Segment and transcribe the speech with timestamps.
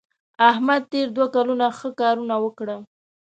[0.49, 2.67] احمد تېر دوه کلونه ښه کار ونه کړ.